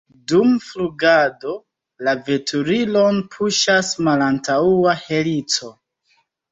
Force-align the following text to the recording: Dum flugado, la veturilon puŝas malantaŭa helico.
Dum 0.31 0.53
flugado, 0.67 1.53
la 2.09 2.17
veturilon 2.31 3.23
puŝas 3.37 3.93
malantaŭa 4.09 5.01
helico. 5.09 5.75